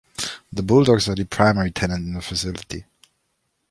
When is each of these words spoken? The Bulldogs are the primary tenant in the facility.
The 0.51 0.63
Bulldogs 0.63 1.07
are 1.09 1.13
the 1.13 1.25
primary 1.25 1.69
tenant 1.69 2.03
in 2.07 2.13
the 2.15 2.23
facility. 2.23 2.85